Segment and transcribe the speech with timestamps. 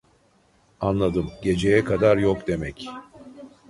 [0.79, 2.89] Anladım geceye kadar yok demek